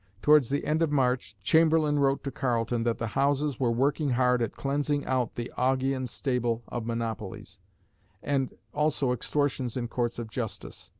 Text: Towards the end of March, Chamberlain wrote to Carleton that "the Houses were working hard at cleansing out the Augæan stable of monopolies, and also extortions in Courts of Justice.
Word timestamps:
Towards 0.23 0.49
the 0.49 0.65
end 0.65 0.81
of 0.81 0.91
March, 0.91 1.37
Chamberlain 1.43 1.99
wrote 1.99 2.23
to 2.23 2.31
Carleton 2.31 2.81
that 2.85 2.97
"the 2.97 3.09
Houses 3.13 3.59
were 3.59 3.69
working 3.71 4.09
hard 4.09 4.41
at 4.41 4.53
cleansing 4.55 5.05
out 5.05 5.33
the 5.33 5.51
Augæan 5.59 6.07
stable 6.07 6.63
of 6.69 6.87
monopolies, 6.87 7.59
and 8.23 8.51
also 8.73 9.11
extortions 9.11 9.77
in 9.77 9.87
Courts 9.87 10.17
of 10.17 10.27
Justice. 10.27 10.89